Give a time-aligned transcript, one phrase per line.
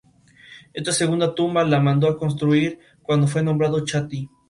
[0.73, 4.27] Esta segunda tumba la mandó construir cuando fue nombrado chaty.